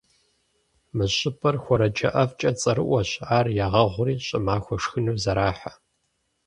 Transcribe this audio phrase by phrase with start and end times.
[0.95, 5.71] Мы щӏыпӏэр хуэрэджэ ӏэфӏкӏэ цӏэрыӏуэщ, ар ягъэгъури, щӏымахуэ шхыну зэрахьэ.